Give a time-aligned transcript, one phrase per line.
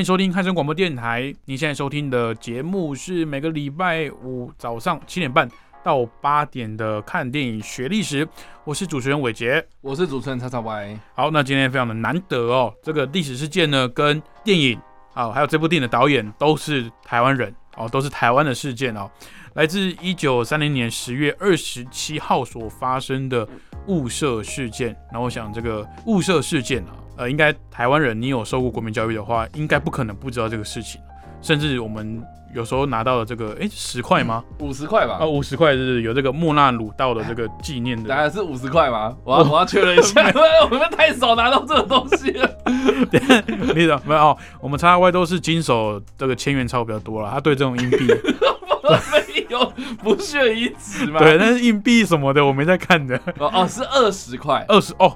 [0.00, 1.30] 欢迎收听汉声广播电台。
[1.44, 5.46] 您现在收听的节目是每个礼拜五早上七点半
[5.84, 8.26] 到八点的看电影学历史。
[8.64, 10.98] 我是主持人伟杰，我是主持人叉叉 Y。
[11.14, 14.80] 好，那今天非常的难得哦，这个历史事件呢，跟电影
[15.12, 19.06] 啊，还有这部电影的导演都是台湾人哦，都是台湾的事件哦，
[19.52, 23.46] 来自一九三零年十月二十七号所发生的
[23.88, 24.96] 雾社事件。
[25.12, 26.96] 那我想这个雾社事件啊。
[27.20, 30.98] 呃，应该台湾人，你有受过国民教育的话，应该不可能不知道这个事情。
[31.42, 32.22] 甚至我们
[32.54, 34.42] 有时候拿到了这个，哎，十块吗？
[34.60, 35.18] 五十块吧。
[35.20, 38.08] 啊，五十块是有这个莫纳鲁道的这个纪念的。
[38.08, 39.14] 当然是五十块吗？
[39.22, 40.32] 我要我要确认一下，
[40.64, 42.50] 我们太少拿到这种东西了。
[43.74, 44.34] 你的没有？
[44.58, 47.98] 我们叉 Y 都是经手这个千元钞比较多了，他对这种硬币
[49.12, 49.70] 没有
[50.02, 51.20] 不屑一指嘛？
[51.20, 53.14] 对，但是硬币什么的我没在看的。
[53.38, 55.14] 哦哦，是二十块，二十哦。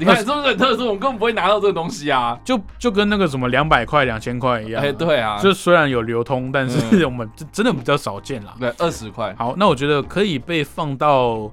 [0.00, 0.86] 你看是不是很特殊？
[0.86, 4.82] 我们根本不会拿到这个东西啊，就就跟那个什么两百块、两千块一样。
[4.82, 8.54] 哎，对啊，就虽然有流通，但是 我们真的比较少见啦。
[8.58, 9.34] 对，二十块。
[9.38, 11.52] 好，那我觉得可以被放到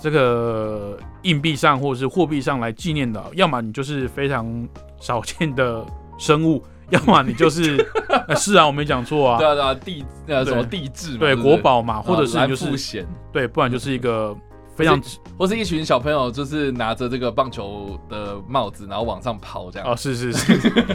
[0.00, 4.46] 这个硬币上或者是货币上来纪念的，要么你就是非常
[5.00, 5.84] 少见的
[6.18, 7.84] 生物，要么你就是
[8.38, 9.38] 是啊，我没讲错啊。
[9.38, 14.36] 对啊，对啊，地呃什么地质对国宝嘛，或者是就是对，不然就是一个。
[14.78, 15.02] 非常，
[15.36, 19.90] 或是一群小朋友，就是拿着这个棒球的帽子，然后往上跑这样。
[19.90, 20.52] 哦，是是是，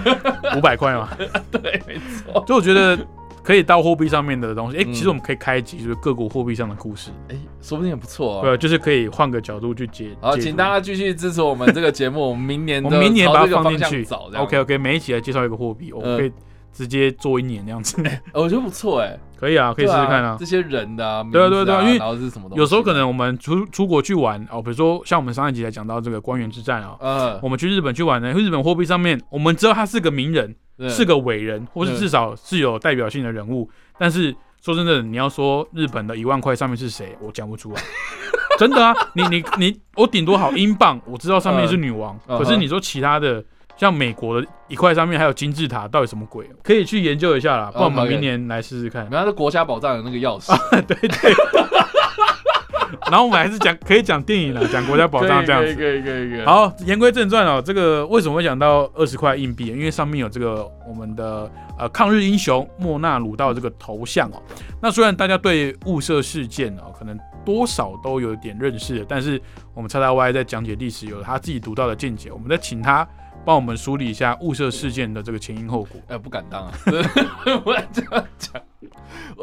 [0.58, 1.10] 五百块嘛。
[1.52, 2.42] 对，没错。
[2.48, 2.98] 就我觉得
[3.44, 7.12] 可以到货币上面的东西，哎，其实我们可以开一集，就是各国货币上的故事。
[7.28, 8.42] 哎，说不定也不错。
[8.42, 10.16] 对，就是可以换个角度去接。
[10.22, 14.06] 好，请大家继续支持我们这个节目，我们明年 我们明年把它放进去。
[14.06, 16.32] 走，OK OK，每一集来介绍一个货币，我们可以。
[16.76, 18.02] 直接做一年那样子，
[18.34, 20.38] 我觉得不错哎，可以啊，可以试试看啊。
[20.40, 30.56] 这些人的，对啊对啊对啊，因为然后是什么有时候可能我们出出国去玩哦，比如说像我们上一集才讲到这个官员之战啊，嗯，我们去日本去玩呢，日本货币上面我们知道他是个名人，
[30.88, 37.82] 是个伟人，或是至少是有代表性的人物，但是说真的，你要说日本的一万块上面是谁，我讲不出来，
[38.58, 43.44] 真的啊，你你你，我顶多好英镑，我知道上面是女王，可是你说其他的。
[43.76, 46.50] 像美国的一块上面还有金字塔，到底什么鬼？
[46.64, 47.72] 可以去研究一下啦。
[47.72, 49.08] 不然我们明年来试试看。
[49.12, 50.56] 原来是国家宝藏的那个钥匙。
[50.84, 51.34] 对 对。
[53.10, 55.74] 然后我们还是讲可以讲电影了，讲国家宝藏这样子。
[55.76, 56.46] 可以可以可以。
[56.46, 57.62] 好，言归正传哦。
[57.64, 59.66] 这个为什么会讲到二十块硬币？
[59.68, 64.42] 因为上面有这个我们的呃抗日英雄莫纳鲁道这个头像哦。
[64.80, 69.42] 那虽然大家对雾社事件哦可能多少都有点认识，但是
[69.74, 73.08] 我们叉叉 Y 在讲解历史有他自己独到的见解，我们在请他。
[73.46, 76.00] 帮我们梳理一下雾社事件的这个前因后果。
[76.08, 76.72] 哎，不敢当啊，
[77.64, 78.62] 不敢这样讲。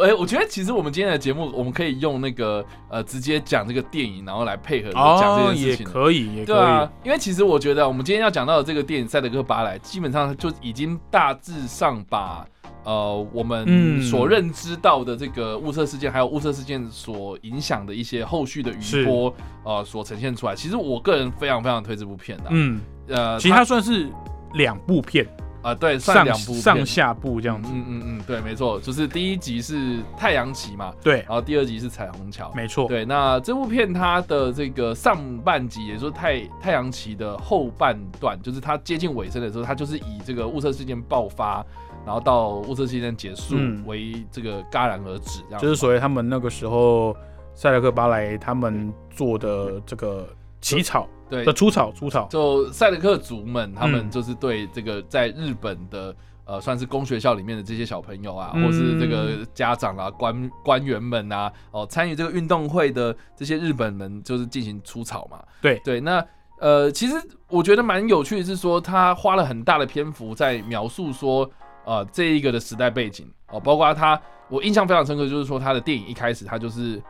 [0.00, 5.86] 哎，我觉得其实我们今天的节目，我们可以用那个呃，直接讲这个电影，然后来配合讲这件事情。
[5.86, 6.44] 也可以，也可以。
[6.46, 12.46] 对啊，因为其实我觉得我们今天要讲到的这个电影《赛德克·巴莱》，基本上就已经大致上把。
[12.82, 19.34] 呃，我们所认知到的这个雾社事件，还有雾社事件所影响的一些后续的余波，
[19.64, 20.56] 呃，所呈现出来。
[20.56, 22.44] 其实我个人非常非常推这部片的。
[22.48, 24.08] 嗯，呃，其实它算是
[24.54, 25.26] 两部片
[25.62, 27.70] 啊，对，算两部上下部这样子。
[27.72, 32.88] 嗯嗯嗯，对，没错，就是第一集是太阳旗嘛，对，然后第二集是彩虹桥，没错。
[32.88, 41.64] 对，那这部片它的这个上半集，也就是太太阳旗的后半段，就是它接近尾声的时候，它就是以这个雾色事件爆发。
[42.02, 47.14] 然后到雾色事件结束为这个戛然而止，这样就是所谓他们那个时候
[47.54, 50.26] 塞勒克巴莱他们做的这个
[50.62, 51.44] 起草，对。
[51.44, 65.80] 的出草出草，就赛德克族们他们就是对这个在日本的呃算是公学校里面的这些小朋友啊，或是这个家长啊官官员们啊，哦参与这个运动会的这些日本人就是进行出草嘛，对。
[65.84, 66.22] 对，那
[66.58, 67.14] 呃其实
[67.48, 71.50] 我觉得蛮有趣的是说他花了很大的篇幅在描述说。
[71.86, 73.26] 呃，这一个的时代背景。
[73.48, 77.02] 哦，包括他，我印象非常深刻，就是说他的电影一开始他就是，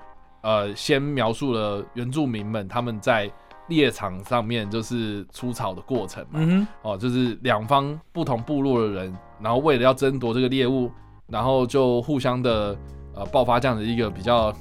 [0.43, 3.31] 呃，先描述了原住民们他们在
[3.71, 10.91] 猎场上面就是出草的过程嘛，哦，就是两方不同部落的人，然后为了要争夺这个猎物，
[11.27, 12.77] 然后就互相的
[13.15, 14.53] 呃爆发这样的一个比较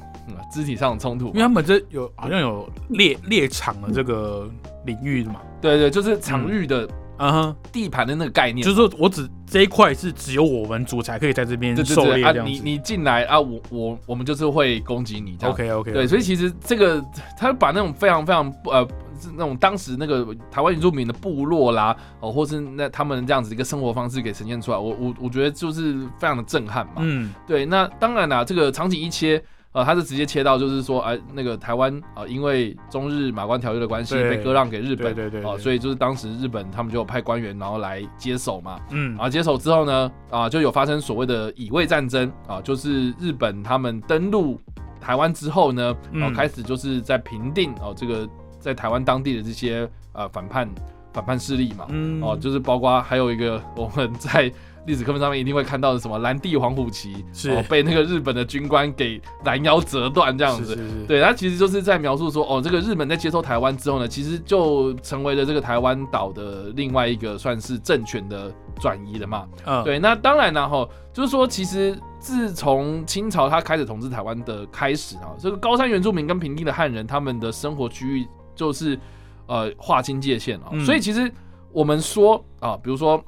[0.50, 4.50] 肢体上的冲突，因为他们这有好像有猎猎场的这个
[4.86, 6.88] 领域的嘛，对对，就是场域的。
[7.20, 15.54] 嗯哼，地盘的那个概念，就是说我只这一块是只有我们主才可以在这边狩猎这你你进来啊，我我我们就是会攻击你这样。
[15.54, 15.92] OK OK。
[15.92, 17.04] 对，所以其实这个
[17.38, 18.88] 他把那种非常非常呃。
[19.22, 26.94] 是那种当时那个台湾原住民的部落啦，哦，或是那他们这样子一个生活方式给呈现出来，我我我觉得就是非常的震撼嘛。
[27.00, 27.66] 嗯，对。
[27.66, 38.80] 那当然啦，这个场景一切，呃，他是直接切到就是说，哎，那个台湾啊，因为中日马关条约的关系被割让给日本，对对对，哦，所以就是当时日本他们就派官员然后来接手嘛。
[38.92, 44.60] 嗯，然后接手之后呢，啊，就有发生所谓的乙未战争啊，就是日本他们登陆
[45.00, 48.28] 台湾之后呢，然后开始就是在平定哦这个。
[48.60, 50.70] 在台湾当地的这些呃反叛
[51.14, 51.88] 反叛势力嘛，
[52.22, 54.52] 哦，就是包括还有一个我们在
[54.90, 60.76] 历史课本上面一定会看到的什么蓝地黄虎旗，是被那个日本的军官给拦腰折断这样子。
[61.08, 68.52] 对，他其实就是在描述说，哦，这个日本在接收台湾之后呢，其实就成为了这个台湾岛的另外一个算是政权的
[68.82, 69.48] 转移了嘛。
[69.66, 78.28] 嗯，对，那当然然后就是说，其实自从清朝他开始统治台湾的开始啊，这个高山原住民跟平地的汉人他们的生活区域。
[78.56, 79.00] 就是，
[79.48, 81.32] 呃，划清界限啊，所以其实
[81.72, 83.24] 我们说啊，比如说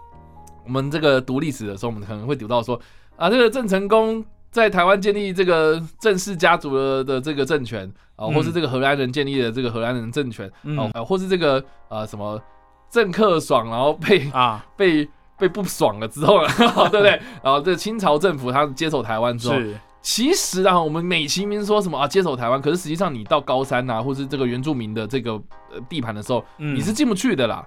[0.63, 2.79] 我们这个读历史的时候，我们可能会读到说
[3.17, 10.51] 啊，这个郑成功在台湾建立这个郑氏家族的的这个政权啊，或是这个荷兰人建立的这个荷兰人政权
[10.93, 12.41] 啊，或是这个呃什么
[12.89, 14.65] 郑克爽，然后被啊。
[14.77, 16.39] 被被不爽了之后，
[16.89, 17.19] 对不对？
[17.43, 19.55] 然后这清朝政府他接手台湾之后。
[20.03, 25.33] 其实啊，我们美其名说什么啊，接手台湾，可是实际上你到高山呐，或是这个原住民的这个
[25.71, 27.63] 呃地盘的时候，你是进不去的啦，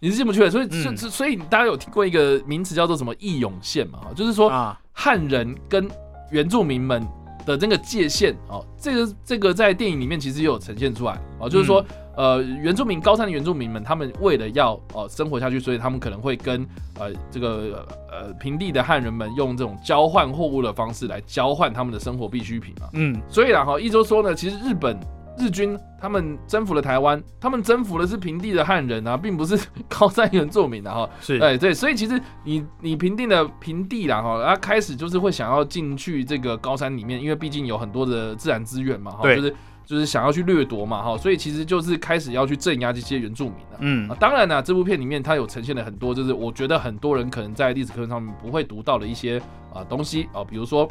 [0.00, 0.50] 你是进不去的。
[0.50, 4.00] 所以，所所以大家有听过一个名词叫做什么义勇线嘛？
[4.14, 5.88] 就是说汉人跟
[6.30, 7.06] 原住民们
[7.46, 11.84] 的这个界限哦，这个这个在电影里面其实也有呈现出来哦，就是说。
[12.18, 16.66] 呃，原住民高山的原住民们，他们为了要呃生活下去，所以他们可能会跟
[16.98, 22.88] 呃这个呃平地的汉人们用这种交换货物的方式来交换他们的生活必需品嘛。
[22.94, 24.98] 嗯，所以然后一周说呢，其实日本
[25.38, 29.58] 日军他们征服了台湾，他们征服的是平地的汉人啊，并不是
[29.88, 30.94] 高山原住民啊。
[30.94, 31.10] 哈。
[31.20, 39.12] 是，哎对，所以其实你你平定的平地啦哈，他开始就是会想要进去这个高山里面，因为毕竟有很多的自然资源嘛。
[39.12, 39.54] 哈，就是。
[39.88, 43.78] 就是想要去掠夺嘛，哈，所以其实就是开始要去镇压这些原住民了。
[43.78, 49.40] 嗯，当然呢，这部片里面它有呈现了很多，就是我觉得很多人可能在历史课本上面不会读到的一些
[49.72, 50.86] 啊东西啊，比如说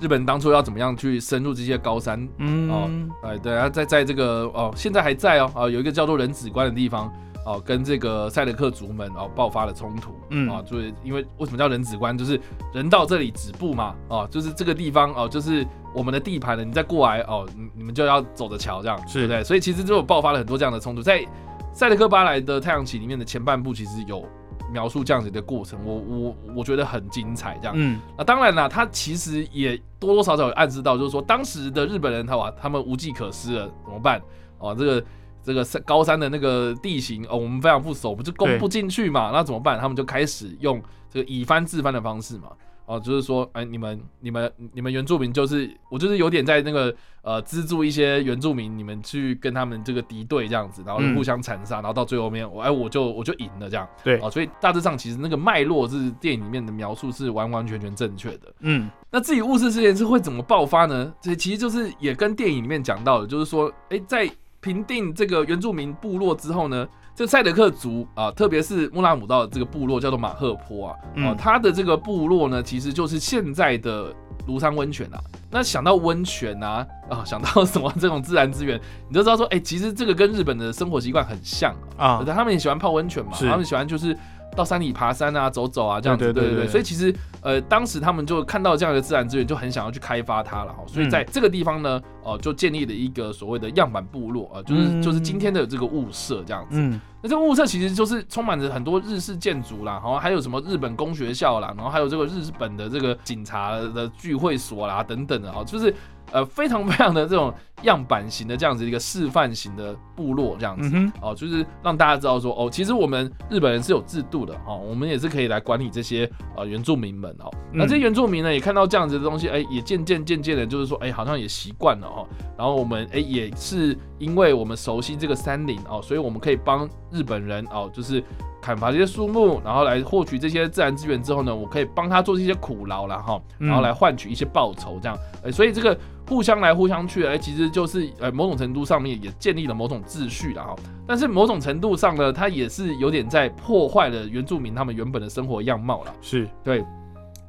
[0.00, 2.90] 日本当初要怎么样去深入这些高山，嗯，哦，
[3.22, 7.12] 哎，对啊，在在这个哦，现在还在哦，啊，有一个叫做人子关的地方。
[7.46, 12.40] 哦，跟这个赛德克族们哦爆发了冲突，嗯啊，就是因为为什么叫人子关，就是
[12.74, 19.44] 人到这里止步嘛，哦，就是这个地方哦，就是我们的地盘了，你再过来哦，你你们就要走着瞧，这样，对不对？
[19.44, 21.24] 所以其实就爆发了很多这样的冲突，在
[21.72, 24.28] 赛德克巴莱的太阳旗里面的前半部其实有
[24.70, 34.20] 描述这样子的过程，我我我觉得很精彩，这样，嗯，那当然啦，他其实也多多少少有暗示到，就是说当时的日本人他哇，他们无计可施了，怎么办？
[34.58, 35.04] 哦，这个。
[35.46, 39.30] 这个山高山的那个地形哦，我们非常不熟，不就攻不进去嘛？
[39.32, 39.78] 那怎么办？
[39.78, 42.48] 他们就开始用这个以翻制翻的方式嘛。
[42.86, 53.86] 哦，就是说，哎，你们、你们、你们原住民，就是我就是有点在那个呃资助一些原住民，你们去跟他们这个敌对这样子，然后互相残杀，然后到最后面，我哎我就我就赢了这样。
[54.04, 58.54] 对啊，所以大致上其实那个脉络是电影里面的描述是完完全全正确的。
[58.60, 61.12] 嗯，那至于雾社事件是会怎么爆发呢？
[61.20, 74.14] 这其实就是也跟电影里面讲到的，就是说，哎，在平定这个原住民部落之后呢，这个赛德克族啊，特别是穆拉姆道的这个部落叫做马赫坡啊，啊，他的这个部落呢，其实就是现在的
[74.46, 75.18] 庐山温泉啊。
[75.50, 84.14] 那想到温泉啊，啊，想到什么这种自然资源，你就知道说，哎，其实这个跟日本的生活习惯很像啊，他们也喜欢泡温泉嘛，他们喜欢就是。
[84.54, 86.66] 到山里爬山啊，走走啊，这样子，对对对。
[86.66, 87.14] 所以其实，
[87.46, 90.82] 呃，当时他们就看到这样的自然资源，就很想要去开发它了哈。
[90.84, 96.80] 所以在这个地方呢，哦，就建立了一个所谓的样板部落啊，就是就是今天的这个物社这样子。
[96.80, 97.00] 嗯。
[97.22, 105.94] 那这个雾社其实就是充满着很多日式建筑啦，然后还有什么日本工学校啦，然后还有这个日本的这个警察的聚会所啦等等的啊，就是。
[106.32, 110.90] 呃，非常非常的这种样板型的这样子一个示范型的部落这样子
[111.22, 117.50] 哦，就是让大家知道说哦，其实我们日本人是有制度的哦，我们也是可以来管理这些呃原住民们哦。
[117.72, 122.26] 那这些原住民呢，也看到这样子的东西，哎，也渐渐渐渐的，就是说，哎，好像也习惯了哦。
[122.56, 128.22] 然后我们哎，也是因为我们熟悉这个山林哦，所以我们可以帮日本人哦，就是。
[128.58, 140.74] 砍伐这些树木，然后来获取这些自然资源之后呢，我可以帮他做这些苦劳了哈，然后来换取一些报酬这样，哎，所以这个互相来互相去，哎，其实就是呃某种程度上面也建立了某种秩序了哈，
[141.06, 146.84] 但是某种程度上呢，它也是有点在破坏了原住民他们原本的生活样貌了，是对，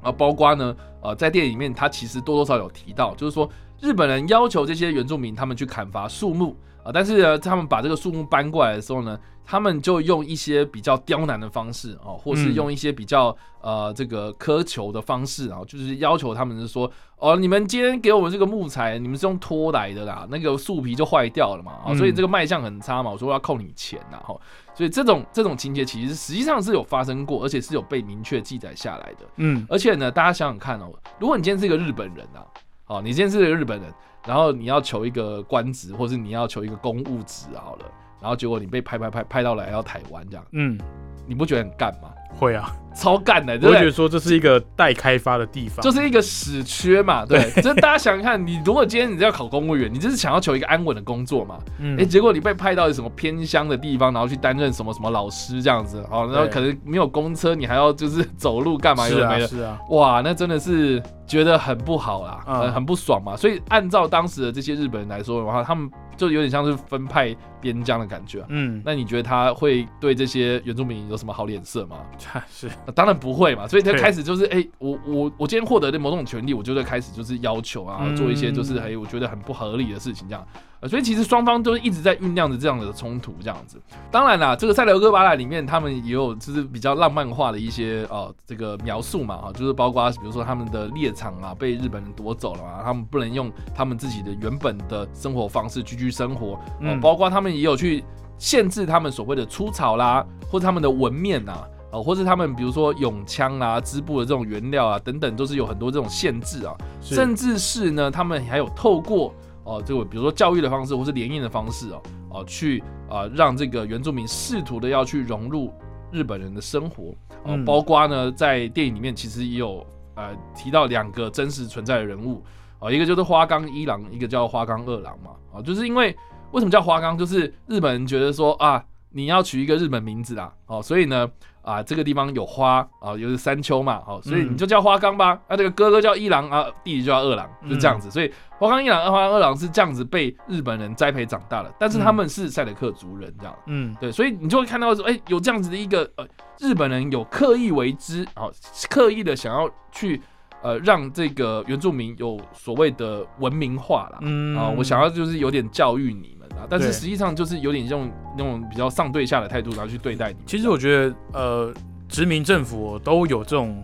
[0.01, 3.49] 啊，包括呢，呃，在电影里面他其实多多少少有提到，就是说
[3.79, 6.55] 日本人要求这些原住民他们去砍伐树木。
[6.83, 24.39] 啊，但是呢，他们把这个树木搬过来的时候呢，他们就用一些比较刁难的方式哦，或是用一些比较呃这个苛求的方式啊，就是要求他们是说，哦，你们今天给我们这个木材，你们是用拖来的啦，那个树皮就坏掉了嘛，啊，所以这个卖相很差嘛，我说要扣你钱呐，哈，
[24.73, 32.45] 所以这种这种情节其实实际上是有发生过，而且是有被明确记载下来的，嗯，而且呢，大家想想看哦，如果你今天是一个日本人啊，
[32.87, 33.93] 哦，你今天是一个日本人。
[34.25, 37.85] 然后你要求一个官职，或是你要求一个公务职好了，
[38.19, 40.77] 然后结果你被拍拍拍拍到来到台湾这样，嗯，
[41.25, 42.11] 你不觉得很干吗？
[42.37, 47.25] 会啊，超干的，我觉得说这是一个待开发的地方，就是一个死缺嘛。
[47.27, 51.57] 对，就大家想想看，你如果今天你要考公务员，你就是想要求一个安稳的工作嘛。
[51.79, 51.99] 嗯。
[51.99, 59.07] 哎，结果你被派到什么偏乡的地方，然后去担任什么什么老师这样子，哦，然后可能没有公车，你还要就是走路干嘛？
[59.07, 63.35] 是啊，是啊，哇，那真的是觉得很不好啦，很很不爽嘛。
[63.35, 65.91] 所以按照当时的这些日本人来说的话，他们。
[66.17, 67.31] 就有点像是分派
[67.61, 71.97] 边疆的感觉，嗯，那你觉得他会对这些原住民有什么好脸色吗？
[72.49, 80.43] 是， 当然不会嘛，所以他开始就是，哎，我我我今天获得的某种权利，我就会开始就是要求啊，做一些就是，哎，我觉得很不合理的事情这样。
[80.87, 83.81] 所以其实双方都一直在酝酿着这样的冲突，这样子。
[84.11, 98.03] 当然啦，这个《塞德哥巴莱》里面他们也有就是比较浪漫化的一些呃这个描述嘛，啊，就是包括比如说他们的猎场啊被日本人夺走了嘛，他们不能用他们自己的原本的生活方式居居生活，嗯，包括他们也有去
[98.37, 109.33] 限制他们所谓的出草啦，或者他们的纹面呐，哦，或是他们比如说永枪啊、织布的这种原料啊等等，都是有很多这种限制啊，甚至是呢，他们还有透过。
[109.67, 115.73] 哦，这个比如说教育的方式，或是联姻的方式哦，哦，去啊让这个原住民试图的要去融入
[116.09, 117.13] 日本人的生活。
[117.43, 122.41] 哦，包括呢在电影里面其实也有呃提到两个真实存在的人物。
[122.79, 126.15] 哦，一个就是花冈一郎，一个叫花冈二郎嘛，哦，就是因为
[126.53, 131.29] 为什么叫花冈，就是日本人觉得说啊你要取一个日本名字啦，哦，所以呢。
[131.67, 135.37] 啊，这个地方有花啊，又是山丘嘛，好，所以你就叫花冈吧。
[135.49, 138.09] 啊，这个哥哥叫一郎啊，弟弟就叫二郎，就这样子。
[138.09, 143.53] 所以花冈一郎、花冈二郎是这样子被日本人栽培长大的，但是他们是赛德克族人，这样。
[143.65, 146.25] 嗯，对，所以你就会看到说，哎，有这样子的一个呃，
[146.57, 148.47] 日本人有刻意为之，啊，
[148.89, 150.21] 刻意的想要去
[150.61, 154.19] 呃让这个原住民有所谓的文明化啦。
[154.21, 156.35] 嗯，啊，我想要就是有点教育你。
[156.67, 160.39] 但是实际上就是有点用那种比较上对下的态度，然后去对待你。
[160.47, 161.73] 其实我觉得，呃，
[162.09, 163.83] 殖民政府都有这种。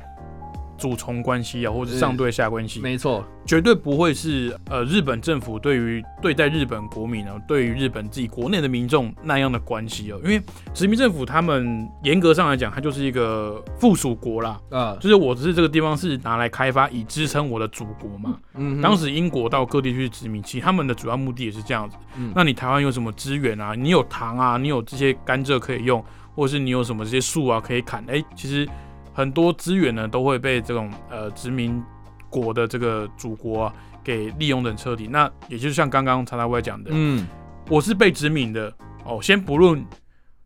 [0.77, 10.19] 主从关系啊，或者上对下关系，没错，绝对不会是呃日本政府对于对待日本国民呢，对于日本自己国内的民众那样的关系哦。
[10.23, 10.41] 因为
[10.73, 18.37] 殖民政府他们严格上来讲，它就是一个附属国啦，啊，就是我只是这个地方是拿来开发以支撑我的祖国嘛。
[18.55, 21.95] 嗯，当时英国到各地去殖民，其实他们的主要目的也是这样子。
[22.17, 23.73] 嗯，那你台湾有什么资源啊？
[23.75, 24.57] 你有糖啊？
[24.57, 26.03] 你有这些甘蔗可以用，
[26.35, 28.03] 或者是你有什么这些树啊可以砍？
[28.07, 28.67] 哎，其实。
[29.13, 31.81] 很多资源呢都会被这种呃殖民
[32.29, 35.07] 国的这个祖国啊给利用的很彻底。
[35.07, 37.27] 那也就像刚刚查大外讲的，嗯，
[37.69, 38.73] 我是被殖民的
[39.05, 39.19] 哦。
[39.21, 39.85] 先不论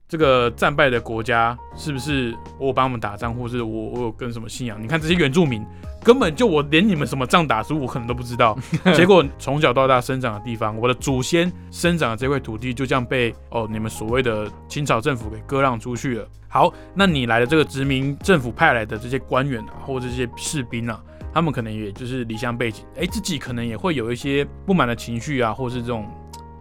[0.07, 4.81] 这个战败的国家是不是我帮他们打仗，或是我我有跟什么信仰？
[4.81, 5.65] 你看这些原住民。
[6.03, 8.57] 根本就我连你们什么仗打输我可能都不知道，
[8.95, 16.25] 结果从小到大生长的地方，我的祖先生长的这块土地就这样被哦你们所谓的清朝政府给割让出去了。
[16.47, 20.97] 好，那你来的这个殖民政府派来的这些官员啊，或者这些士兵啊，
[21.33, 26.07] 他们可能也就是离乡背景，哎，自己可能也会有一些不满的情绪啊，或是这种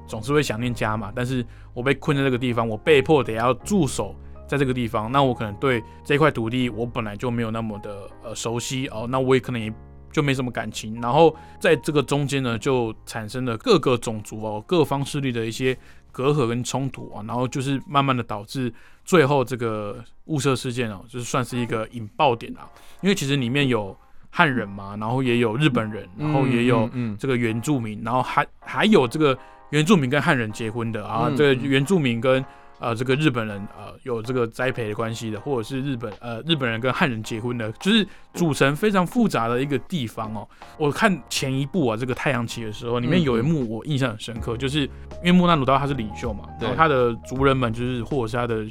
[0.06, 1.12] 总是会想念家嘛。
[1.14, 1.44] 但是
[1.74, 4.14] 我被困在这个地方，我被迫得要驻守。
[4.48, 9.74] 在这个地方，那我可能对这块土地我本来就没有那么的呃熟悉哦，那我也可能也
[10.12, 11.00] 就没什么感情。
[11.00, 15.76] 然后在这个中间呢，就产生了各个种族哦、各方势力的一些
[16.12, 18.72] 隔阂跟冲突啊，然后就是慢慢的导致
[19.04, 19.96] 最后这个
[20.26, 22.70] 雾社事件哦，就是算是一个引爆点啊。
[23.00, 23.98] 因为其实里面有
[24.30, 29.36] 汉人嘛，然后也有日本人，然后也有这个原住民，然后还还有这个
[29.70, 32.44] 原住民跟汉人结婚的啊，这个原住民跟。
[32.78, 40.46] 呃，这个日本人呃有这个栽培的关系的，或者是日本呃日本人跟汉人结婚的，就是组成非常复杂的一个地方哦。
[40.76, 48.66] 我看前一部啊，这个太阳旗的时候，里面有一幕我印象很深刻，就是因为莫纳鲁道他是领袖嘛，然后他的族人们就是或者是他的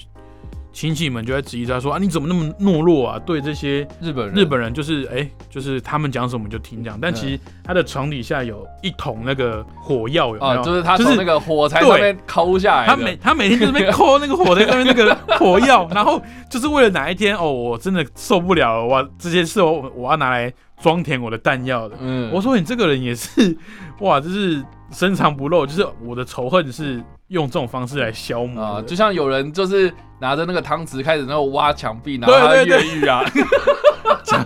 [0.76, 3.18] 亲戚们就在质疑他说啊，你怎么那么懦弱啊？
[3.26, 7.00] 对这些日本人，日本人就是哎，就是他们讲什么就听这样。
[7.02, 10.62] 但其实他的床底下有一桶那个火药，有没有？
[10.64, 12.88] 就是他从那个火柴上面抠下来。
[12.88, 21.96] 他每他每天就是被抠那个火柴上面那个火药， 然后就是为了哪一天哦，我真的受不了了，我这些事我我要拿来装填我的弹药的。
[22.02, 23.58] 嗯，我说你这个人也是
[24.02, 27.02] 哇，就是深藏不露，就是我的仇恨是。
[27.30, 33.24] 用这种方式来消磨啊，就像有人就是拿着那个汤匙开始那个挖墙壁，然后越狱啊。
[34.24, 34.46] 讲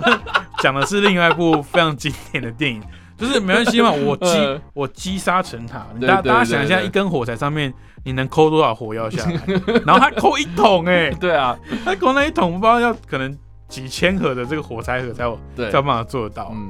[0.59, 2.81] 讲的是另外一部非常经典的电影，
[3.17, 5.85] 就是没关系嘛，我击 我击沙成塔。
[6.01, 9.41] 大家大家想一下，一根火柴上面你能抠多少火药下来？
[9.85, 16.51] 然后他抠一桶哎，对啊，他抠那一桶不知道要可能几千盒的这个火柴盒才有才有办法做得到。
[16.53, 16.69] 嗯，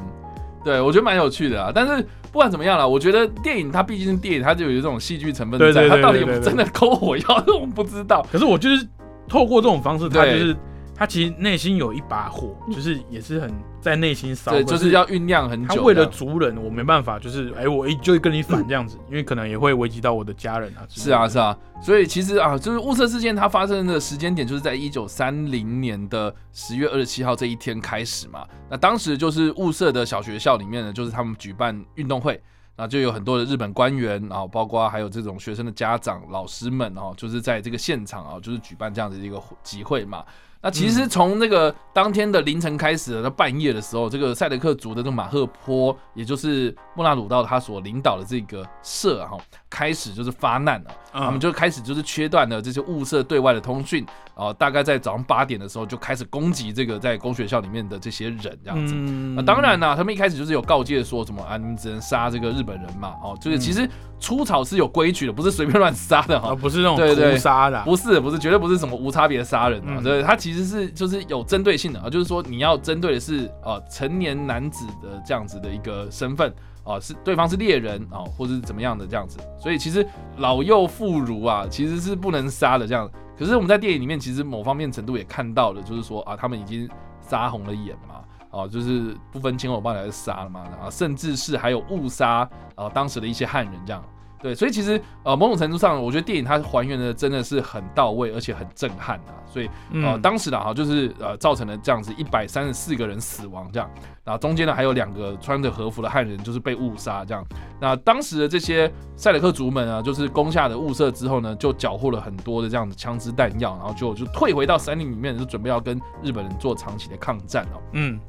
[0.63, 2.05] 对我觉得蛮有趣的啊，但是。
[2.31, 5.89] 不管怎么样了，我觉得电影它毕竟是电影，它就有这种戏剧成分在。
[5.89, 8.25] 它到底有没有真的 抠火药，我们不知道。
[8.31, 8.87] 可是我就是
[9.27, 10.55] 透过这种方式，它就是
[10.99, 14.51] 它其实内心有一把火，就是也是很在内心烧。
[14.51, 15.75] 对，就是要酝酿很久。
[15.75, 20.83] 他为了族人，我没办法，就是哎，我就会跟你反这样子，因为可能也会危及到我的家人啊。
[20.89, 21.57] 是啊，是啊。
[21.81, 28.45] 所以其实啊，就是雾社事件它发生的时间点，就是在一九三零年的十月二十七号这一天开始嘛。
[28.69, 32.43] 那当时就是雾社的小学校里面呢，就是他们举办运动会，
[32.75, 40.25] 那就有很多的日本官员，然后包括还有这种学生的家长、老师们哦，就是在这个现场啊，就是举办这样的一个集会嘛。
[40.61, 49.37] 那其实从那个当天的凌晨开始，到半夜的时候，这个赛德克族的这个马赫坡，也就是莫纳鲁道他所领导的这个社哈，
[49.69, 50.91] 开始就是发难了。
[51.11, 58.93] 他们就开始就是切断了这些物色对外的通讯啊，大概在早上八点的时候就开始攻击这个在公学校里面的这些人这样子。
[58.93, 63.15] 那当然呢，他们一开始就是有告诫说什么啊，你们只能杀这个日本人嘛。
[63.23, 63.89] 哦，就是其实
[64.19, 69.99] 出草是有规矩的，不是随便乱杀的哈，不是那种屠杀的，不是不是绝对不是什么无差别杀人啊。
[70.03, 76.53] 对，他其其实是就是有针对性的啊，就是说你要针对的是呃成年男子的这样子的一个身份。
[76.85, 80.03] 啊，是对方是猎人啊，或者是怎么样的这样子，所以其实
[80.37, 83.07] 老幼妇孺啊，其实是不能杀的这样。
[83.37, 86.89] 可是我们在电影里面，其实某方面程度也看到了，就是说啊，他们已经
[87.21, 94.03] 杀红了眼嘛，哦，就是不分青红皂白来杀了嘛，啊，甚至是还有误杀啊当时的一些汉人这样。
[94.41, 99.35] 对，所以其实呃，某种程度上，我觉得电影它还原的真的是很到位，而且很震撼啊。
[99.45, 103.89] 所以呃，当时的哈，就是呃，造成了这样子一百三十四个人死亡这样，
[104.23, 107.43] 然后中间呢还有两个穿着和服的汉人就是被误杀这样。
[107.81, 117.81] 那当时的这些塞勒克族们啊，就是攻下的雾社之后呢，就缴获了很多的这样的枪支弹药，然后就就退回到山林里面，就准备要跟日本人做长期的抗战哦。
[117.93, 118.19] 嗯。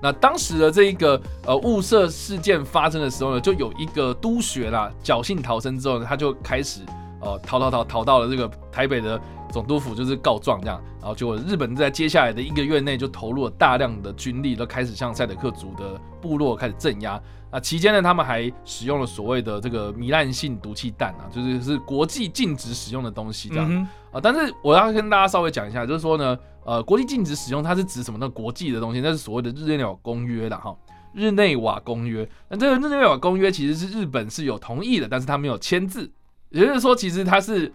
[0.00, 6.82] 那当时的这一个呃雾社事件发生的时候呢，就有一个督学啦，侥幸逃生之后呢，他就开始
[7.20, 10.80] 呃逃逃逃逃到了这个台北的总督府，就是告状这样。
[11.00, 17.20] 然后结果日本在接下来的一个月内就投入了大量的军力，都开始向塞德克族的部落开始镇压。
[17.50, 24.20] 那期间呢，他们还使用了所谓的这个糜烂性毒气弹啊，就是是国际禁止使用的东西这样啊。
[24.22, 26.38] 但是我要跟大家稍微讲一下，就是说呢。
[26.68, 28.28] 呃，国际禁止使用，它是指什么呢？
[28.28, 30.76] 国际的东西，那是所谓的日内瓦公约的哈。
[31.14, 36.12] 日内瓦公约，那这个日内瓦公约其实是日本是有同意的，但是他没有签字。
[36.50, 37.72] 也就是说，其实他是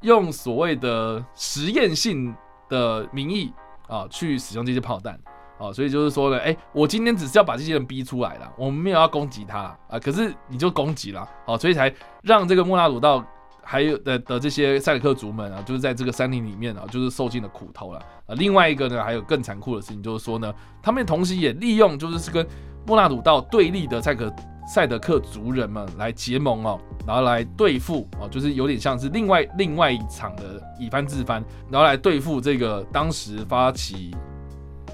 [0.00, 2.34] 用所谓的实验性
[2.68, 3.52] 的名义
[3.86, 5.16] 啊，去使用这些炮弹
[5.60, 5.72] 啊。
[5.72, 10.00] 所以就是说呢，哎，我今天只是要把这些人逼出来了，我们没有要攻击他啊。
[10.00, 13.24] 可是你就攻击了，好，所以才让这个莫纳鲁道。
[13.64, 18.34] 还有的的这些塞里克族们啊，就是在这个山林里面啊，就是受尽了苦头了啊。
[18.36, 22.46] 另外一个呢，还有更残酷的事情，就是说呢，他们同时也利用就是是跟
[22.86, 24.34] 莫纳鲁道对立的塞克
[24.66, 34.14] 塞德克族人们来结盟哦，然后来对付哦，就是有点像是另外另外一场的以番制番，然后来对付这个当时发起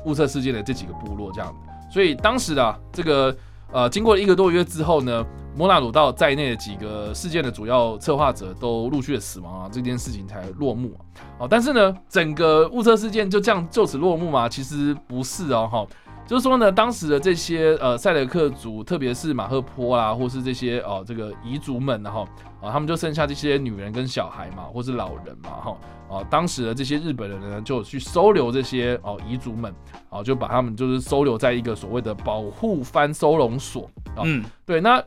[0.05, 1.55] 雾社事件的这几个部落这样。
[1.91, 3.35] 所以当时的这个
[3.73, 5.27] 呃，经过一个多月之后呢。
[5.59, 11.03] 莫纳鲁道在内的几个事件的主要策划者都陆续的死亡啊，这件事情才落幕啊。
[11.41, 14.49] 哦，但是呢，整个雾车事件就这样就此落幕吗？
[14.49, 15.85] 其实不是哦，哈。
[16.29, 22.21] 就是说呢，当时的这些呃塞德克族，特别是马赫坡啦，或是这些哦这个彝族们，然后
[22.61, 25.77] 啊他们就剩下这些女人跟小孩嘛，或是老人嘛，哈
[26.09, 29.75] 啊当时的这些日本人呢，就去收留这些哦彝族们，
[30.09, 35.03] 啊就把他们就是收留在一个所谓的保护番收容所啊，嗯，对，那。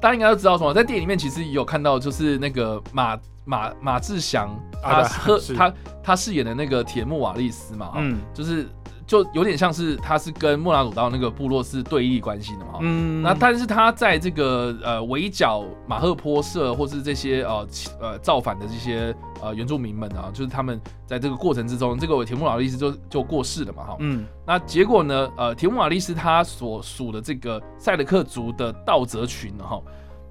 [0.00, 4.48] 大家应该都知道什么，在电影里面其实有看到，就是那个马马马志祥，
[4.82, 8.66] 他和他他饰演的那个铁木瓦利斯嘛，嗯，就是
[9.10, 17.66] 就有点像是他是跟莫拉鲁道那个部落是对立关系的嘛，嗯，那但是他在这个呃围剿马赫坡社或是这些呃
[18.00, 29.82] 呃造反的这些呃原住民们啊，就是他们在这个过程之中，这个铁木瓦利斯就就过世了嘛，哈，嗯，那结果呢，呃，铁木瓦利斯他所属的这个赛德克族的道泽群，哈。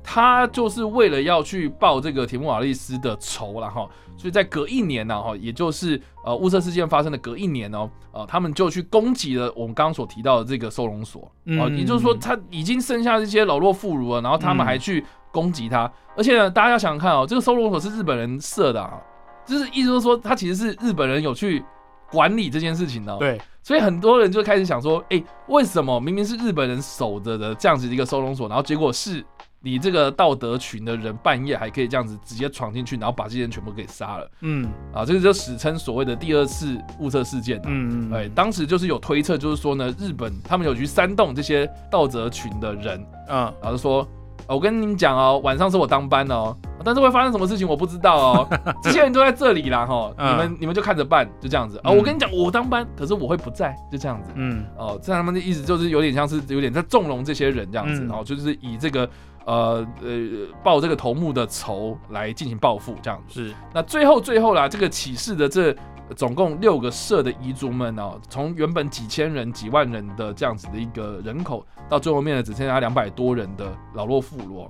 [0.03, 11.29] 他就是为了要去报这个铁木瓦利斯的仇了哈，所以在隔一年呢哈，也就是呃雾社事件发生的隔一年哦，呃，他们就去攻击了我们刚刚所提到的这个收容所。
[11.59, 18.99] 啊，也就是说他已经剩下这些老弱妇孺了，然后他们还去攻击他，而且呢，大家要想想看哦，这个收容所是日本人设的啊，
[19.45, 21.63] 就是意思就是说他其实是日本人有去
[22.11, 29.23] 管理这件事情的，对，所以很多人就开始想说，哎，为什么明明是日本人守着的这样子一个收容所，然后结果是。
[29.61, 34.31] 你这个道德群的人半夜还可以这样子直接闯进去，然后把这些人全部给杀了。
[34.39, 37.59] 嗯，啊，这个就史称所谓的第二次物色事件。
[37.65, 44.07] 嗯嗯，哎，当时就是有推测，就是说呢，日本他们有去煽动这些道德群的人，嗯，然后说，
[44.47, 48.47] 我跟你们讲哦，晚上是我当班哦，但是会发生什么事情我不知道哦，
[48.81, 51.91] 这些人都在这里啦，哈，你们你们就看着办，就这样子啊。
[51.91, 54.31] 我跟你讲，我当班，可是我会不在，就这样子。
[54.35, 59.09] 嗯，哦，这他们的意思就是有点像是有点在纵容这些人这样子，然后就是以这个。
[59.45, 63.53] 呃呃，报这个头目的仇来进行报复，这样是。
[63.73, 65.75] 那最后最后啦，这个起事的这
[66.15, 74.69] 总共六个社的彝族们哦，从原本几千人、几万人的这样子的一个人口，到最后面呢，只剩下两百多人的老弱妇孺，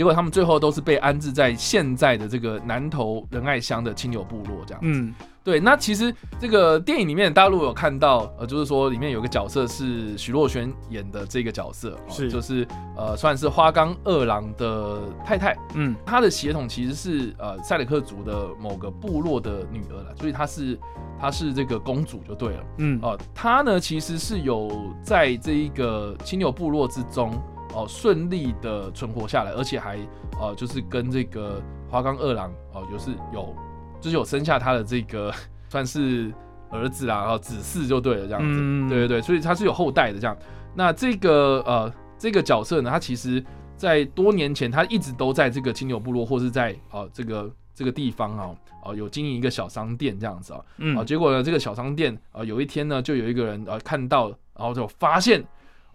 [0.00, 5.12] 结果他们最后都是被安置在现在的这个南投仁爱乡的亲友部落，这样子。
[5.44, 12.30] 对，那其实这个电影里面，大陆有看到，呃，就是说里面有个角色是徐若瑄演的这个角色，是。
[12.30, 20.78] 就是呃，算是花冈二郎的太太，嗯，她的血统其实是呃塞里克族的某个部落的女儿了，所以她是
[21.20, 27.38] 她是这个公主就对了，嗯，哦，她呢其实是有在这一个亲友部落之中
[27.74, 29.98] 哦顺利的存活下来，而且还
[30.40, 33.54] 呃就是跟这个花冈二郎哦就是有。
[34.02, 35.30] 就是有生下他的这个
[35.68, 36.32] 算是
[36.70, 40.34] 儿子啦，然后子嗣就对了，这样子，对对对，所以他是有后代的这样。
[40.74, 43.44] 那这个呃这个角色呢，他其实
[43.76, 50.60] 在多年前他一直都在这个青牛部落或是在啊这个这个地方啊啊有经营一个小商店这样子啊，
[50.96, 55.44] 啊结果呢这个小商店啊有一天呢就有一个人啊看到，然后就发现。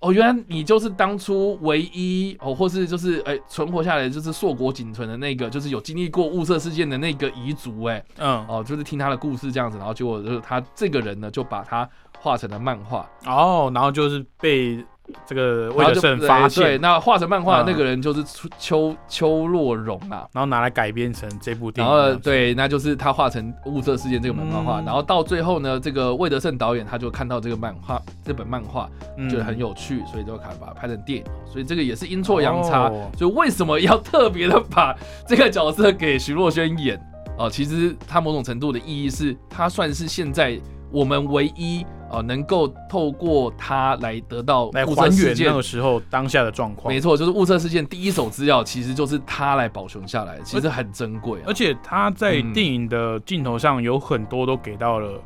[0.06, 11.89] 哦，原来你就是当初唯一哦，或是就是哎存活下来就是硕果仅存的那个，就是有经历过雾社事件的那个彝族哎，嗯，哦，就是听他的故事这样子，然后结果就是他这个人呢就把他
[12.20, 14.86] 画成了漫画，哦，然后就是被。
[15.26, 18.24] 这个魏德胜发现，对，那画成漫画的那个人就是
[18.58, 28.89] 邱邱若荣啊，然后拿来改编成这部电影，然后对，那就是他画成雾色事件这个漫画，然后到最后呢，这个魏德胜导演他就看到这个漫画这本漫画
[29.30, 34.96] 觉得很有趣，所以就把它拍成电影，所以这个也是阴错阳差，所以为什么要特别的把
[35.28, 37.00] 这个角色给徐若瑄演？
[37.38, 40.58] 哦，其实他某种程度的意义是，他算是现在
[40.91, 41.86] 我们唯一。
[42.08, 51.41] 呃，能够透过它来得到来还原那个时候当下的状况，没错，就是物测事件第一手资料，其实就是它来保存下来，其实很珍贵。
[51.48, 55.19] 而且它在电影的镜头上有很多都给到了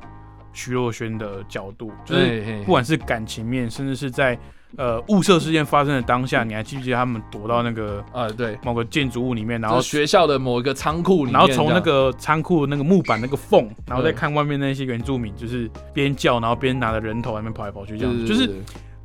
[0.53, 4.39] 徐若瑄的角度，就是不管是感情面，甚至是在。
[4.77, 18.47] 呃，雾社事件发生的当下，你还记不记得他们躲到那个呃，对，某个建筑物里面，然后学校的某一个仓库里面，然后从那个仓库那个木板那个缝，然后再看外面那些原住民，就是边叫，然后边拿着人头那边跑来跑去，这样，就是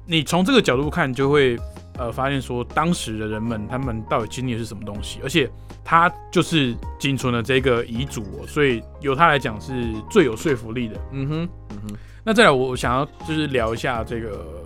[0.04, 1.58] 你从这个角度看，就会
[1.98, 5.50] 呃发现说，当时的人们他们到底经历的是什么东西，而且
[5.82, 9.72] 他就是仅存的这个遗嘱，所以由他来讲是
[10.10, 11.00] 最有说服力的。
[11.12, 11.96] 嗯哼，嗯哼。
[12.22, 14.62] 那再来，我想要就是聊一下这个。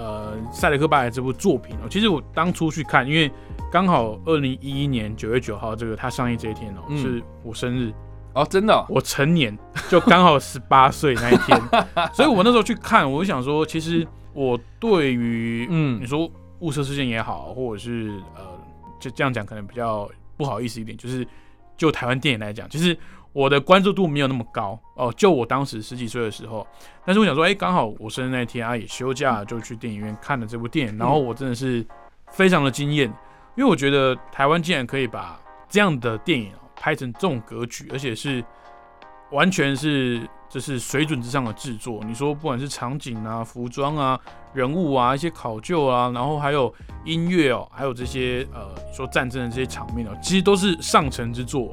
[0.00, 3.30] 呃，塞德克巴莱这部作品哦，其实我当初去看，因为
[3.70, 7.92] 刚好二零一一年九月九号这个它上映这一天哦，是我生日。
[8.32, 9.54] 哦，真的，我成年
[9.90, 11.60] 就刚好十八岁那一天，
[12.14, 18.42] 所以我那时候去看，我就想说，其实我对于嗯，你说雾社事件也好，或者是呃，
[18.98, 20.08] 就这样讲可能比较
[20.38, 21.26] 不好意思一点，就是
[21.76, 22.96] 就台湾电影来讲，其实。
[23.32, 26.66] 我的关注度没有那么高哦，就我当时十几岁的时候，
[27.04, 31.86] 但是我想说，哎，刚好我生日那天啊，也休假，就去电影院看了这部电影，然后我真的是
[32.32, 33.06] 非常的惊艳，
[33.56, 38.44] 因为我觉得台湾竟然可以把这样的电影拍成这种格局，而且是
[39.30, 42.02] 完全是就是水准之上的制作。
[42.04, 44.18] 你说不管是场景啊、服装啊、
[44.52, 51.72] 人物啊、一些考究啊，然后还有音乐哦，还有这些呃说战争的这些场面哦，其实都是上乘之作。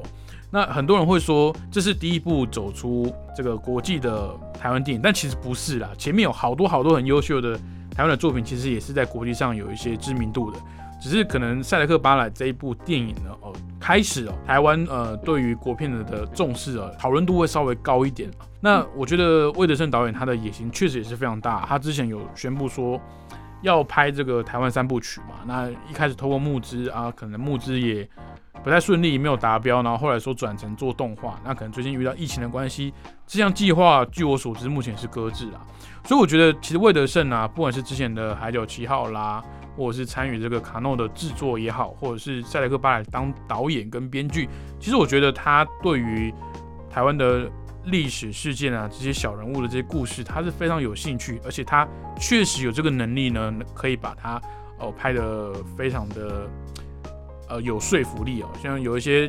[0.50, 5.90] 那很多人会说这是第一部走出这个国际的台湾电影，但其实不是啦。
[5.98, 7.54] 前面有好多好多很优秀的
[7.94, 10.58] 台湾的作品，其实也是在国际上有一些知名度的。
[11.00, 18.28] 只是可能《赛德克·巴莱》这一部电影呢，哦，开始哦，台湾呃对于国片的的重视啊，讨论度会稍微高一点。
[18.60, 23.00] 那我觉得魏德胜导演他的野心确实也是非常大，他之前有宣布说
[23.62, 28.08] 要拍这个台湾三部曲嘛，那一开始透过募资啊，可能募资也。
[28.62, 32.92] 不太顺利，没有达标，然后后来说转成做动画，那可能最近遇到疫情的关系，
[33.26, 35.60] 这项计划据我所知目前是搁置了。
[36.04, 39.42] 所以我觉得其实魏德胜啊，不管是之前的《海角七号》啦，
[39.76, 46.34] 或者是参与这个卡诺的制作也好，或者是塞雷克巴莱当导演跟编剧，其实我觉得他对于
[46.90, 47.50] 台湾的
[47.84, 51.86] 历史事件啊，这些小人物的这些故事，他是非常有兴趣，而且他
[52.18, 54.40] 确实有这个能力呢，可以把它
[54.78, 56.48] 哦拍的非常的。
[57.48, 59.28] 呃，有说服力哦，像有一些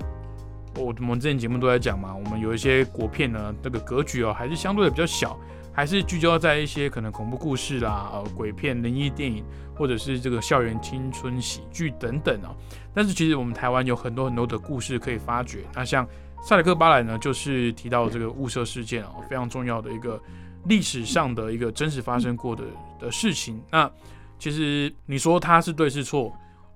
[0.76, 5.38] 我我们之前节目都在讲嘛，我们有一些国片呢，这个格局哦还是相对的比较小，
[5.74, 9.44] 还是聚焦在一些可能恐怖故事啦、呃鬼片、灵异电影，
[9.76, 12.56] 或者是这个校园青春喜剧等等哦。
[12.94, 15.64] 但是其实我们台湾有很多很多的故事可以发掘。
[15.74, 16.06] 那像
[16.44, 20.22] 《塞德克巴莱》呢，就是提到这个雾社事件哦，非常重要的一个
[20.66, 22.64] 历史上的一个真实发生过的
[23.00, 23.62] 的事情。
[23.72, 23.90] 那
[24.38, 26.34] 其实你说它是对是错，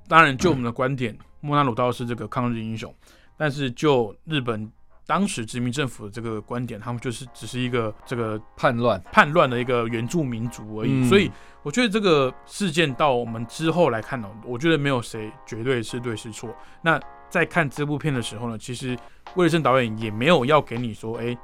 [0.07, 1.17] 当然就我们的观点。
[1.43, 2.91] 莫纳鲁道是这个抗日英雄，
[3.35, 4.71] 但是就日本
[5.05, 11.05] 当时殖民政府的这个观点，他们就是只是一个这个叛乱叛乱的一个原住民族而已。
[11.09, 11.29] 所以
[11.61, 16.55] 我觉得这个事件到我们之后来看呢，我觉得没有谁绝对是对是错。
[16.81, 16.97] 那
[17.29, 18.97] 在看这部片的时候呢，其实
[19.35, 21.37] 魏德胜导演也没有要给你说，哎，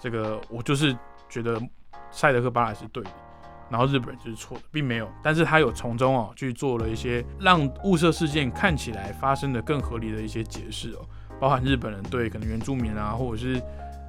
[0.00, 0.96] 这个我就是
[1.28, 1.62] 觉得
[2.10, 3.10] 赛德克巴莱是对的。
[3.72, 11.00] 然后日本人就是错的，并没有，但是他有从中哦去做了一些让雾社事件看起来发生的更合理的一些解释哦，
[11.40, 13.58] 包含日本人对可能原住民啊，或者是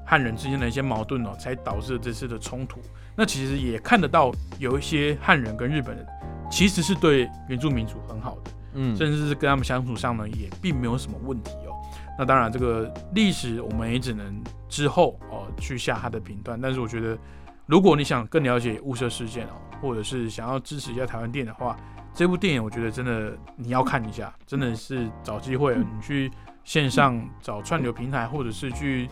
[0.05, 2.81] 汉人之间的一些矛盾哦，才导致这次的冲突。
[3.15, 6.05] 那其实也看得到有一些汉人跟日本人
[6.51, 11.71] 其实是对原住民族很好的，嗯，甚至是跟他们相处上呢也并没有什么问题哦。
[12.19, 17.17] 那当然这个历史我们也只能之后哦去下他的评断，但是我觉得。
[17.65, 21.75] 如果你想更了解雾社事件哦，或者是想要支持一下台湾电影的话，
[22.13, 26.29] 这部电影我觉得真的你要看一下，真的是找机会你去
[26.63, 29.07] 线上找串流平台，或者是去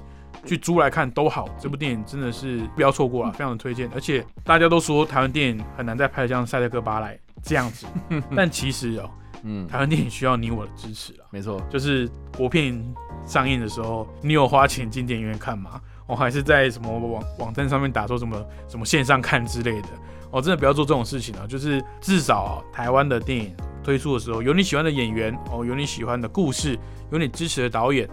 [0.45, 1.47] 去租来看都好。
[1.59, 3.89] 这部电影真的是不要错过了，非常的推荐。
[3.93, 7.87] 而且大家都说台湾电影很难再拍像《赛德克巴莱》这样子，
[8.35, 9.09] 但其实哦，
[9.43, 11.25] 嗯，台湾电影需要你我的支持了。
[11.31, 12.81] 没错，就是国片
[13.25, 15.81] 上映的时候，你有花钱进电影院看吗？
[16.11, 19.87] 我还是在什么网网站上面打说什么什么线上看之类的，
[20.29, 21.47] 哦，真的不要做这种事情啊！
[21.47, 26.77] 就是至少台湾的电影推出的时候，有你喜欢的演员哦，有你喜欢的故事，
[27.11, 28.09] 有你支持的导演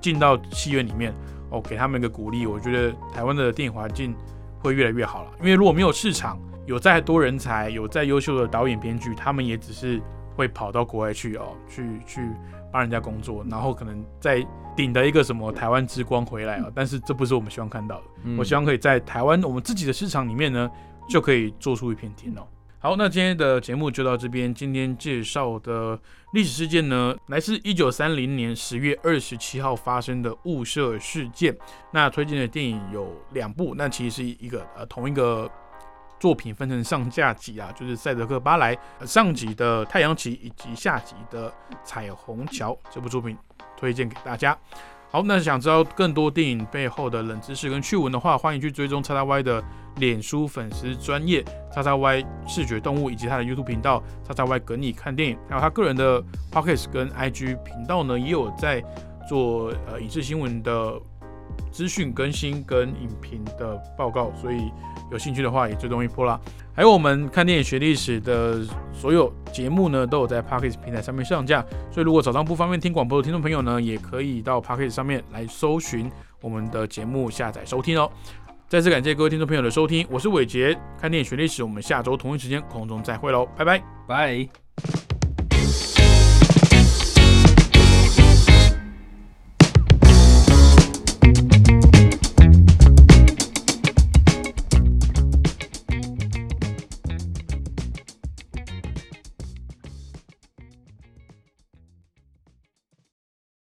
[0.00, 1.12] 进到戏院里面
[1.50, 4.14] 哦，给他们一个鼓励，我觉得台湾的电影环境
[4.60, 5.32] 会越来越好了。
[5.40, 10.00] 因为如果没有市场，有再多人才，有再优秀的导演编剧，他们也只是
[10.36, 12.20] 会跑到国外去哦，去去
[12.70, 14.46] 帮人家工作，然后可能在。
[14.74, 16.66] 顶的一个什么台湾之光回来啊！
[16.74, 18.04] 但是这不是我们希望看到的。
[18.38, 20.70] 我希望可以在台湾我们自己的市场里面呢，
[21.08, 22.42] 就可以做出一片天哦。
[22.78, 24.52] 好，那今天的节目就到这边。
[24.52, 25.96] 今天介绍的
[26.32, 31.56] 历史事件呢，来自一九三零年十月二十七号发生的雾社事件。
[31.92, 35.48] 那推荐的电影有两部，那其实是一个呃同一个
[36.22, 41.50] 作品分成上下集啊，就是《赛德克·巴莱》上集的《太阳旗》以及下集的
[41.82, 43.36] 《彩虹桥》这部作品。
[43.76, 44.56] 推荐给大家。
[45.10, 49.60] 好，那想知道更多电影背后的冷知识跟趣闻的话，欢迎去追踪叉叉 Y 的
[49.96, 58.80] 脸书粉丝专业叉叉 Y 视觉动物，以及他的 YouTube 频道叉叉 Y 跟你看电影，还有他个人的 Pocket 跟 IG 频道呢，也有在
[59.28, 60.94] 做呃影视新闻的
[61.70, 64.70] 资讯更新跟影评的报告，所以。
[65.10, 66.40] 有兴趣的话，也追踪一波啦。
[66.74, 71.62] 还有我们看电影学历史的所有节目呢，都有在 p a c k e s 平台上面上架。
[71.90, 76.10] 所以如果早上不方便听广播的听众朋友呢，也可以到 p a c k e s 上面来搜寻
[76.40, 78.10] 我们的节目下载收听哦。
[78.70, 85.11] 再次感谢各位听众朋友的收听，我是伟杰，看电影学历史，我们下周同一时间空中再会喽，拜拜拜。